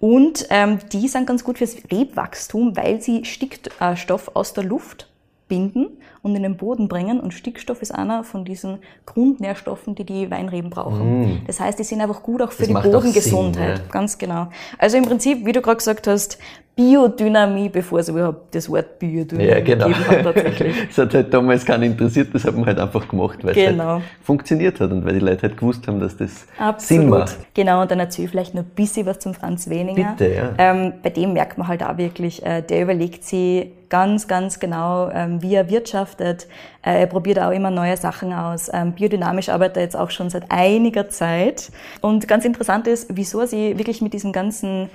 [0.00, 5.07] Und ähm, die sind ganz gut fürs Rebwachstum, weil sie Stickstoff aus der Luft
[5.48, 5.88] binden
[6.22, 7.20] und in den Boden bringen.
[7.20, 11.22] Und Stickstoff ist einer von diesen Grundnährstoffen, die die Weinreben brauchen.
[11.22, 11.40] Mm.
[11.46, 13.76] Das heißt, die sind einfach gut auch für das die Bodengesundheit.
[13.76, 13.92] Sinn, ja.
[13.92, 14.48] Ganz genau.
[14.78, 16.38] Also im Prinzip, wie du gerade gesagt hast,
[16.78, 19.88] Biodynamie, bevor es überhaupt das Wort Biodynamie ja, genau.
[19.88, 20.76] gegeben hat tatsächlich.
[20.88, 23.96] das hat halt damals keinen interessiert, das hat man halt einfach gemacht, weil genau.
[23.96, 27.02] es halt funktioniert hat und weil die Leute halt gewusst haben, dass das Absolut.
[27.02, 27.36] Sinn macht.
[27.52, 30.14] Genau, und dann erzähle ich vielleicht noch ein bisschen was zum Franz Weninger.
[30.16, 30.50] Bitte, ja.
[30.56, 35.10] Ähm, bei dem merkt man halt auch wirklich, äh, der überlegt sich ganz, ganz genau,
[35.10, 36.46] ähm, wie er wirtschaftet.
[36.82, 38.70] Äh, er probiert auch immer neue Sachen aus.
[38.72, 41.70] Ähm, biodynamisch arbeitet er jetzt auch schon seit einiger Zeit.
[42.00, 44.90] Und ganz interessant ist, wieso er sich wirklich mit diesem ganzen,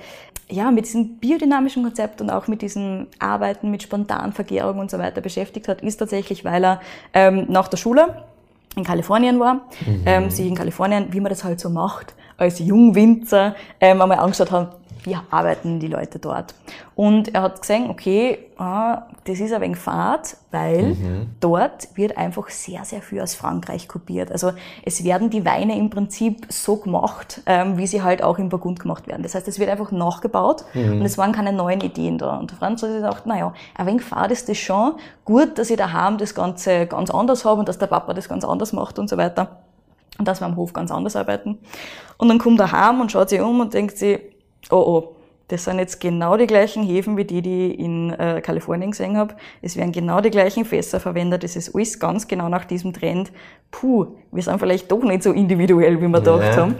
[0.48, 5.20] ja, mit diesem biodynamischen Konzept und auch mit diesem Arbeiten mit Spontanvergärung und so weiter
[5.20, 6.80] beschäftigt hat, ist tatsächlich, weil er
[7.12, 8.24] ähm, nach der Schule
[8.76, 10.02] in Kalifornien war, mhm.
[10.06, 14.50] ähm, sich in Kalifornien, wie man das halt so macht, als Jungwinzer, ähm, einmal angeschaut
[14.50, 16.54] hat, wie arbeiten die Leute dort.
[16.94, 21.30] Und er hat gesehen, okay, ah, das ist ein wenig Fahrt, weil mhm.
[21.40, 24.32] dort wird einfach sehr, sehr viel aus Frankreich kopiert.
[24.32, 24.52] Also
[24.84, 28.80] es werden die Weine im Prinzip so gemacht, ähm, wie sie halt auch in Burgund
[28.80, 29.22] gemacht werden.
[29.22, 31.00] Das heißt, es wird einfach nachgebaut mhm.
[31.00, 32.38] und es waren keine neuen Ideen da.
[32.38, 34.94] Und der Franz hat gesagt, naja, ein wenig Fahrt ist das schon.
[35.24, 38.44] Gut, dass ich daheim das Ganze ganz anders habe und dass der Papa das ganz
[38.44, 39.58] anders macht und so weiter.
[40.18, 41.58] Und dass wir am Hof ganz anders arbeiten.
[42.18, 44.20] Und dann kommt er heim und schaut sich um und denkt sich,
[44.70, 45.16] oh oh,
[45.48, 49.16] das sind jetzt genau die gleichen Häfen wie die, die ich in äh, Kalifornien gesehen
[49.16, 49.34] habe.
[49.60, 51.44] Es werden genau die gleichen Fässer verwendet.
[51.44, 53.30] Es ist alles ganz genau nach diesem Trend.
[53.70, 56.36] Puh, wir sind vielleicht doch nicht so individuell, wie wir ja.
[56.36, 56.76] gedacht haben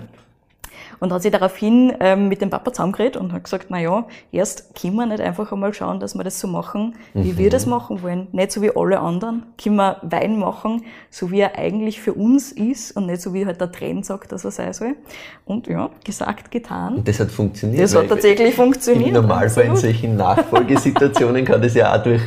[1.04, 4.74] und hat sich daraufhin ähm, mit dem Papa zusammengeredet und hat gesagt, na ja, erst
[4.74, 7.38] können wir nicht einfach einmal schauen, dass wir das so machen, wie mhm.
[7.38, 8.26] wir das machen wollen.
[8.32, 9.42] Nicht so wie alle anderen.
[9.62, 13.44] Können wir Wein machen, so wie er eigentlich für uns ist und nicht so wie
[13.44, 14.96] halt der Trend sagt, dass er sein soll.
[15.44, 16.94] Und ja, gesagt, getan.
[16.94, 17.82] Und das hat funktioniert.
[17.82, 19.08] Das hat tatsächlich funktioniert.
[19.08, 22.22] Im Normalfall in solchen Nachfolgesituationen kann das ja auch durch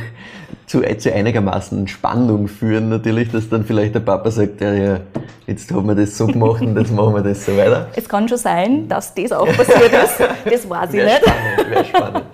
[0.66, 5.00] zu, zu einigermaßen Spannung führen natürlich, dass dann vielleicht der Papa sagt, ja, ja,
[5.46, 7.88] jetzt haben wir das so gemacht und jetzt machen wir das so weiter.
[7.96, 10.20] Es kann schon sein, dass das auch passiert ist.
[10.44, 11.22] Das weiß ich nicht.
[11.22, 12.24] Spannend, wäre spannend.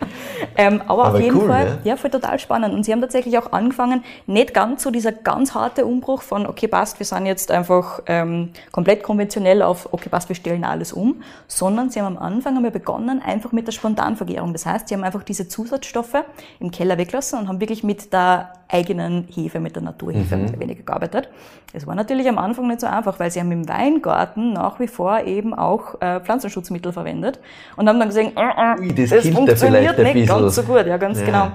[0.56, 1.90] Ähm, aber, aber, auf jeden cool, Fall, ja?
[1.90, 2.74] ja, voll total spannend.
[2.74, 6.68] Und sie haben tatsächlich auch angefangen, nicht ganz so dieser ganz harte Umbruch von, okay,
[6.68, 11.22] passt, wir sind jetzt einfach ähm, komplett konventionell auf, okay, passt, wir stellen alles um,
[11.48, 14.52] sondern sie haben am Anfang haben wir begonnen, einfach mit der Spontanvergärung.
[14.52, 16.24] Das heißt, sie haben einfach diese Zusatzstoffe
[16.60, 20.61] im Keller weglassen und haben wirklich mit der eigenen Hefe, mit der Naturhefe mhm.
[20.61, 21.29] weniger gearbeitet.
[21.72, 24.87] Es war natürlich am Anfang nicht so einfach, weil sie haben im Weingarten nach wie
[24.87, 27.40] vor eben auch äh, Pflanzenschutzmittel verwendet
[27.77, 31.20] und haben dann gesehen, äh, äh, das, das funktioniert nicht ganz so gut, ja ganz
[31.20, 31.27] ja.
[31.27, 31.50] genau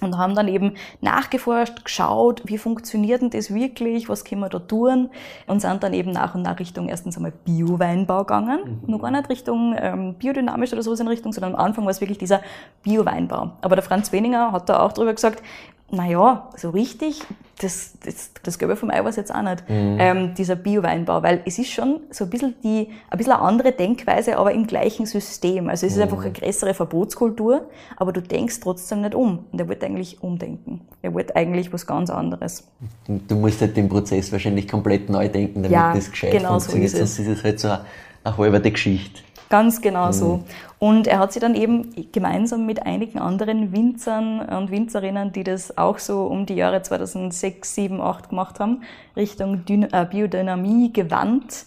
[0.00, 4.58] und haben dann eben nachgeforscht, geschaut, wie funktioniert denn das wirklich, was können wir da
[4.58, 5.10] tun
[5.46, 8.90] und sind dann eben nach und nach Richtung erstens einmal Bio-Weinbau gegangen, mhm.
[8.90, 12.00] noch gar nicht Richtung ähm, biodynamisch oder sowas in Richtung, sondern am Anfang war es
[12.00, 12.40] wirklich dieser
[12.82, 13.52] Bio-Weinbau.
[13.60, 15.42] Aber der Franz Weninger hat da auch drüber gesagt,
[15.92, 17.22] naja, so richtig,
[17.60, 19.96] das, das, das Gelbe vom Ei war jetzt auch nicht, mhm.
[19.98, 23.72] ähm, dieser Bio-Weinbau, weil es ist schon so ein bisschen die, ein bisschen eine andere
[23.72, 25.68] Denkweise, aber im gleichen System.
[25.68, 26.04] Also es ist mhm.
[26.04, 29.44] einfach eine größere Verbotskultur, aber du denkst trotzdem nicht um.
[29.52, 30.80] Und er wollte eigentlich umdenken.
[31.02, 32.66] Er wollte eigentlich was ganz anderes.
[33.06, 36.90] Du musst halt den Prozess wahrscheinlich komplett neu denken, damit ja, das gescheit genau funktioniert.
[36.90, 37.16] So ist es.
[37.16, 37.84] Sonst ist es halt so eine,
[38.24, 39.20] eine halbe Geschichte.
[39.50, 40.12] Ganz genau mhm.
[40.12, 40.44] so.
[40.78, 45.76] Und er hat sich dann eben gemeinsam mit einigen anderen Winzern und Winzerinnen, die das
[45.76, 48.82] auch so um die Jahre 2006, 7, 8 gemacht haben,
[49.16, 51.66] Richtung Dyn äh, Biodynamie gewandt.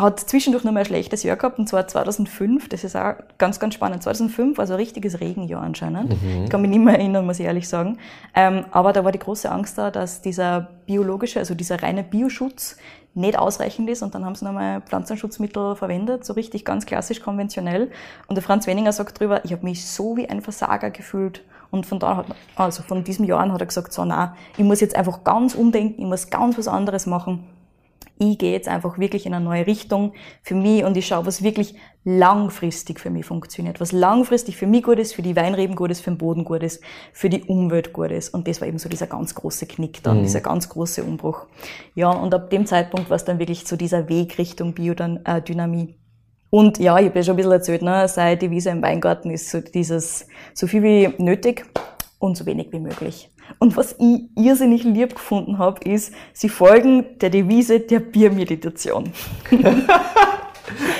[0.00, 2.70] Hat zwischendurch nur mal ein schlechtes Jahr gehabt, und zwar 2005.
[2.70, 4.02] Das ist auch ganz, ganz spannend.
[4.02, 6.22] 2005 war so ein richtiges Regenjahr anscheinend.
[6.22, 6.44] Mhm.
[6.44, 7.98] Ich kann mich nicht mehr erinnern, muss ich ehrlich sagen.
[8.34, 12.78] Ähm, aber da war die große Angst da, dass dieser biologische, also dieser reine Bioschutz
[13.12, 17.90] nicht ausreichend ist und dann haben sie nochmal Pflanzenschutzmittel verwendet, so richtig ganz klassisch konventionell.
[18.26, 21.42] Und der Franz Weninger sagt drüber, ich habe mich so wie ein Versager gefühlt.
[21.70, 24.64] Und von da hat, also von diesem Jahr an hat er gesagt, so na, ich
[24.64, 27.44] muss jetzt einfach ganz umdenken, ich muss ganz was anderes machen
[28.20, 31.42] ich gehe jetzt einfach wirklich in eine neue Richtung für mich und ich schaue, was
[31.42, 35.90] wirklich langfristig für mich funktioniert, was langfristig für mich gut ist, für die Weinreben gut
[35.90, 36.82] ist, für den Boden gut ist,
[37.14, 38.34] für die Umwelt gut ist.
[38.34, 40.22] Und das war eben so dieser ganz große Knick dann, mhm.
[40.22, 41.46] dieser ganz große Umbruch.
[41.94, 45.96] Ja, und ab dem Zeitpunkt war es dann wirklich so dieser Weg Richtung Biodynamie.
[46.50, 49.30] Und ja, ich habe ja schon ein bisschen erzählt, ne, sei die Wiese im Weingarten
[49.30, 51.64] ist so dieses, so viel wie nötig
[52.18, 53.30] und so wenig wie möglich.
[53.58, 59.12] Und was ich irrsinnig lieb gefunden habe, ist, sie folgen der Devise der Biermeditation.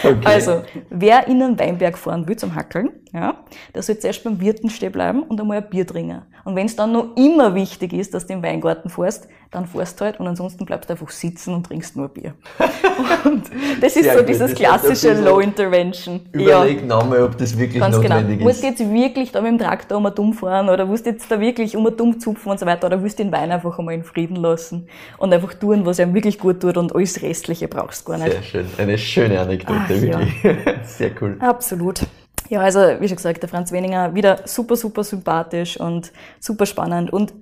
[0.02, 0.20] Okay.
[0.24, 4.70] Also, wer in einen Weinberg fahren will zum Hackeln, ja, der soll zuerst beim Wirten
[4.70, 6.22] stehen bleiben und einmal ein Bier trinken.
[6.44, 10.00] Und wenn es dann noch immer wichtig ist, dass du im Weingarten fährst, dann fährst
[10.00, 12.34] du halt und ansonsten bleibst du einfach sitzen und trinkst nur Bier.
[13.24, 13.42] und
[13.80, 14.28] das ist Sehr so gut.
[14.28, 16.20] dieses klassische Low Intervention.
[16.30, 16.86] Überleg ja.
[16.86, 18.14] nochmal, ob das wirklich Ganz genau.
[18.14, 18.50] notwendig genau.
[18.50, 18.62] ist.
[18.62, 21.28] Musst du jetzt wirklich da mit dem Traktor um dumm fahren oder musst du jetzt
[21.30, 23.94] da wirklich um dumm zupfen und so weiter oder willst du den Wein einfach einmal
[23.94, 24.86] in Frieden lassen
[25.18, 28.30] und einfach tun, was einem wirklich gut tut und alles Restliche brauchst du gar nicht.
[28.30, 28.66] Sehr schön.
[28.78, 30.42] Eine schöne Anekdote, Wirklich.
[30.42, 30.52] Ja.
[30.84, 31.36] Sehr cool.
[31.40, 32.06] Absolut.
[32.48, 37.12] Ja, also wie schon gesagt, der Franz Weninger wieder super, super sympathisch und super spannend.
[37.12, 37.32] Und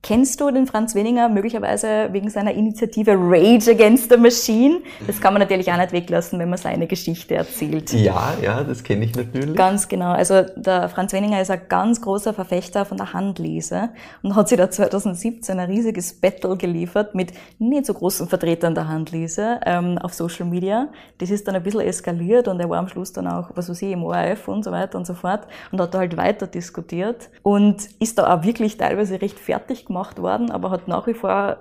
[0.00, 4.78] Kennst du den Franz Weninger möglicherweise wegen seiner Initiative Rage Against the Machine?
[5.08, 7.92] Das kann man natürlich auch nicht weglassen, wenn man seine Geschichte erzählt.
[7.92, 9.56] Ja, ja, das kenne ich natürlich.
[9.56, 10.12] Ganz genau.
[10.12, 13.90] Also der Franz Weninger ist ein ganz großer Verfechter von der Handlese
[14.22, 18.86] und hat sich da 2017 ein riesiges Battle geliefert mit nicht so großen Vertretern der
[18.86, 20.88] Handlese ähm, auf Social Media.
[21.18, 23.82] Das ist dann ein bisschen eskaliert und er war am Schluss dann auch, was weiß
[23.82, 27.30] ich, im ORF und so weiter und so fort und hat da halt weiter diskutiert
[27.42, 31.58] und ist da auch wirklich teilweise recht fertig gemacht worden, aber hat nach wie vor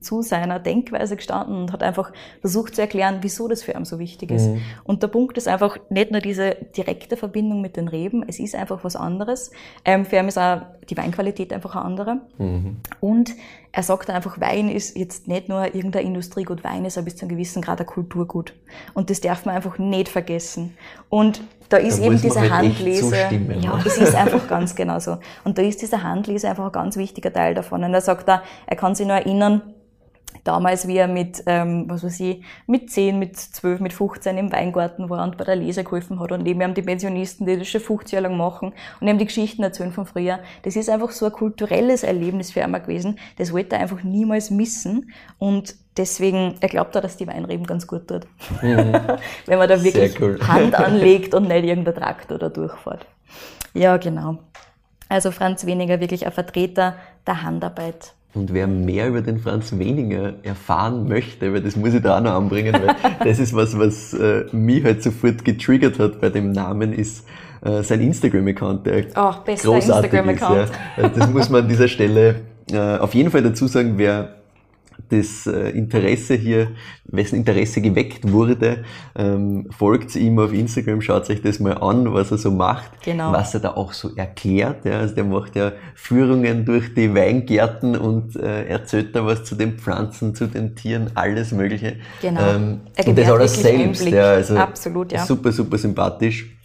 [0.00, 3.98] zu seiner Denkweise gestanden und hat einfach versucht zu erklären, wieso das für ihn so
[3.98, 4.48] wichtig ist.
[4.48, 4.60] Mhm.
[4.84, 8.54] Und der Punkt ist einfach nicht nur diese direkte Verbindung mit den Reben, es ist
[8.54, 9.50] einfach was anderes.
[9.84, 12.20] Ähm, für ihn ist auch die Weinqualität einfach eine andere.
[12.38, 12.76] Mhm.
[13.00, 13.32] Und
[13.72, 17.22] er sagt einfach, Wein ist jetzt nicht nur irgendein Industriegut, Wein ist ein bis zu
[17.22, 18.54] einem gewissen Grad ein Kulturgut.
[18.94, 20.76] Und das darf man einfach nicht vergessen.
[21.08, 23.16] Und da ist da eben diese halt Handlese.
[23.60, 25.18] Ja, es ist einfach ganz genau so.
[25.44, 27.84] Und da ist diese Handlese einfach ein ganz wichtiger Teil davon.
[27.84, 29.74] Und er sagt da, er kann sich nur erinnern,
[30.48, 34.50] damals, wie er mit, ähm, was weiß ich, mit 10, mit 12, mit 15 im
[34.50, 37.68] Weingarten war und bei der Lese geholfen hat und neben ihm die Pensionisten, die das
[37.68, 40.38] schon 50 Jahre lang machen und ihm die Geschichten erzählen von früher.
[40.62, 43.18] Das ist einfach so ein kulturelles Erlebnis für ihn gewesen.
[43.36, 47.86] Das wollte er einfach niemals missen und deswegen, er glaubt auch, dass die Weinreben ganz
[47.86, 48.26] gut tut.
[48.62, 48.92] Mhm.
[49.46, 50.38] Wenn man da wirklich cool.
[50.46, 53.06] Hand anlegt und nicht irgendein Traktor da durchfährt.
[53.74, 54.38] Ja, genau.
[55.10, 58.14] Also Franz Weniger wirklich ein Vertreter der Handarbeit.
[58.34, 62.22] Und wer mehr über den Franz Weniger erfahren möchte, weil das muss ich da auch
[62.22, 66.52] noch anbringen, weil das ist was, was äh, mich halt sofort getriggert hat bei dem
[66.52, 67.26] Namen, ist
[67.62, 70.40] äh, sein Instagram-Account, der oh, großartig ist.
[70.40, 70.66] Ja.
[70.96, 74.37] Also das muss man an dieser Stelle äh, auf jeden Fall dazu sagen, wer
[75.08, 76.72] das äh, Interesse hier,
[77.04, 78.84] wessen Interesse geweckt wurde,
[79.16, 83.32] ähm, folgt ihm auf Instagram, schaut euch das mal an, was er so macht, genau.
[83.32, 84.84] was er da auch so erklärt.
[84.84, 84.98] Ja.
[84.98, 89.78] Also der macht ja Führungen durch die Weingärten und äh, erzählt da was zu den
[89.78, 91.96] Pflanzen, zu den Tieren, alles Mögliche.
[92.20, 92.40] Genau.
[92.40, 94.06] Ähm, und das alles selbst.
[94.06, 95.24] Ja, also Absolut, ja.
[95.24, 96.57] Super, super sympathisch.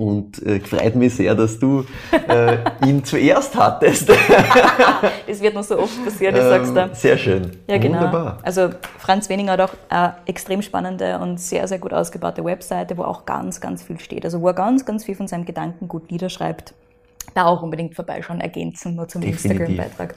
[0.00, 4.08] Und äh, freut mich sehr, dass du äh, ihn zuerst hattest.
[5.26, 6.84] das wird noch so oft passieren, ich sag's dir.
[6.84, 7.50] Ähm, sehr schön.
[7.68, 7.98] Ja, genau.
[7.98, 8.38] Wunderbar.
[8.42, 13.02] Also Franz Weninger hat auch eine extrem spannende und sehr, sehr gut ausgebaute Webseite, wo
[13.02, 14.24] auch ganz, ganz viel steht.
[14.24, 16.72] Also wo er ganz, ganz viel von seinem Gedanken gut niederschreibt.
[17.34, 20.14] Da auch unbedingt vorbeischauen, ergänzen nur zum Instagram-Beitrag.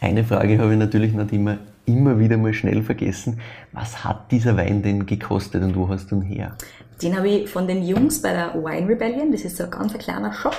[0.00, 3.40] Eine Frage habe ich natürlich noch, immer, immer wieder mal schnell vergessen.
[3.72, 6.56] Was hat dieser Wein denn gekostet und wo hast du ihn her?
[7.02, 9.94] Den habe ich von den Jungs bei der Wine Rebellion, das ist so ein ganz
[9.94, 10.56] kleiner Shop,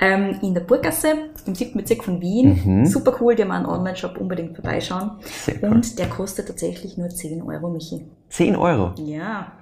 [0.00, 1.14] ähm, in der Burggasse
[1.46, 1.76] im 7.
[1.76, 2.60] Bezirk von Wien.
[2.64, 2.86] Mhm.
[2.86, 5.12] Super cool, die haben einen Online-Shop, unbedingt vorbeischauen.
[5.22, 5.68] Sehr cool.
[5.68, 8.02] Und der kostet tatsächlich nur 10 Euro, Michi.
[8.30, 8.92] 10 Euro?
[8.96, 9.52] Ja.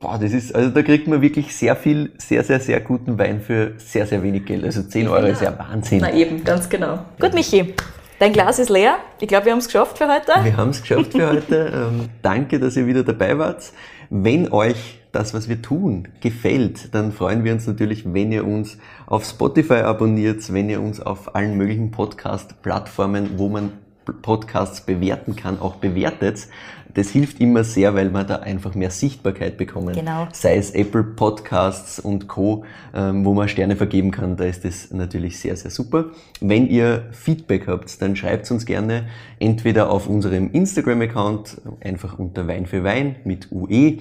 [0.00, 3.40] Boah, das ist, also da kriegt man wirklich sehr viel, sehr, sehr, sehr guten Wein
[3.40, 4.64] für sehr, sehr wenig Geld.
[4.64, 6.00] Also 10 Euro ist ja Wahnsinn.
[6.02, 6.98] Na eben, ganz genau.
[7.18, 7.74] Gut, Michi.
[8.18, 8.96] Dein Glas ist leer.
[9.20, 10.32] Ich glaube, wir haben es geschafft für heute.
[10.42, 11.66] Wir haben es geschafft für heute.
[11.76, 13.72] Ähm, danke, dass ihr wieder dabei wart.
[14.08, 18.78] Wenn euch das, was wir tun, gefällt, dann freuen wir uns natürlich, wenn ihr uns
[19.06, 23.72] auf Spotify abonniert, wenn ihr uns auf allen möglichen Podcast-Plattformen, wo man
[24.22, 26.48] Podcasts bewerten kann, auch bewertet.
[26.96, 29.94] Das hilft immer sehr, weil man da einfach mehr Sichtbarkeit bekommen.
[29.94, 30.28] Genau.
[30.32, 34.90] Sei es Apple Podcasts und Co., ähm, wo man Sterne vergeben kann, da ist das
[34.92, 36.06] natürlich sehr, sehr super.
[36.40, 42.64] Wenn ihr Feedback habt, dann schreibt uns gerne entweder auf unserem Instagram-Account, einfach unter Wein
[42.64, 43.98] für Wein mit UE,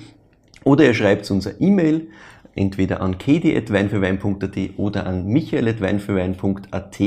[0.64, 2.08] oder ihr schreibt unser E-Mail,
[2.56, 7.02] entweder an kedi.weinfürwein.at oder an michael.weinfürwein.at.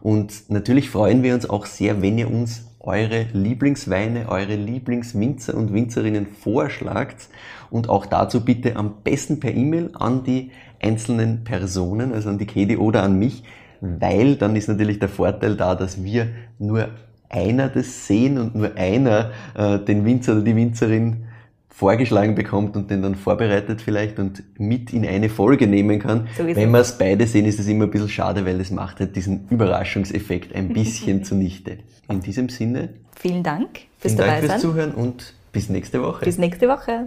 [0.00, 5.72] Und natürlich freuen wir uns auch sehr, wenn ihr uns eure Lieblingsweine, eure Lieblingswinzer und
[5.72, 7.28] Winzerinnen vorschlagt.
[7.70, 12.46] Und auch dazu bitte am besten per E-Mail an die einzelnen Personen, also an die
[12.46, 13.42] Kedi oder an mich,
[13.80, 16.88] weil dann ist natürlich der Vorteil da, dass wir nur
[17.28, 21.24] einer das sehen und nur einer äh, den Winzer oder die Winzerin
[21.74, 26.28] vorgeschlagen bekommt und den dann vorbereitet vielleicht und mit in eine Folge nehmen kann.
[26.38, 29.00] So Wenn wir es beide sehen, ist es immer ein bisschen schade, weil es macht
[29.00, 31.78] halt diesen Überraschungseffekt ein bisschen zunichte.
[32.08, 32.90] In diesem Sinne.
[33.16, 36.24] Vielen Dank fürs Vielen Dank fürs Zuhören und bis nächste Woche.
[36.24, 37.02] Bis nächste Woche.